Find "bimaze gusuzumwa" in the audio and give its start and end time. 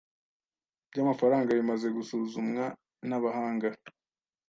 1.59-2.63